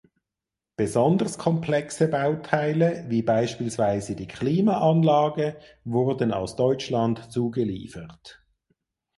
[0.77, 8.43] Besonders komplexe Bauteile wie beispielsweise die Klimaanlage wurden aus Deutschland zugeliefert.